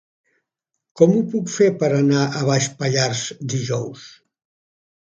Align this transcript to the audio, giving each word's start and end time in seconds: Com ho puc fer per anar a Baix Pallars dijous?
Com 1.01 1.13
ho 1.17 1.21
puc 1.35 1.51
fer 1.57 1.69
per 1.85 1.91
anar 1.99 2.25
a 2.25 2.43
Baix 2.49 2.73
Pallars 2.83 3.25
dijous? 3.57 4.11